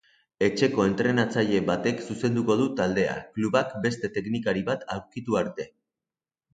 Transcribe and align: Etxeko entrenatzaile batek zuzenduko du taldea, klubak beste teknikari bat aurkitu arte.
Etxeko 0.45 0.85
entrenatzaile 0.91 1.59
batek 1.67 2.01
zuzenduko 2.09 2.57
du 2.63 2.67
taldea, 2.81 3.13
klubak 3.37 3.79
beste 3.87 4.13
teknikari 4.19 4.69
bat 4.75 4.91
aurkitu 4.99 5.43
arte. 5.47 5.73